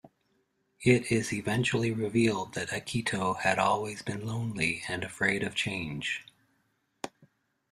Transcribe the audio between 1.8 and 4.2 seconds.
revealed that Akito had always